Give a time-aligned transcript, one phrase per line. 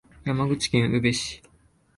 [0.25, 1.43] 山口県宇部市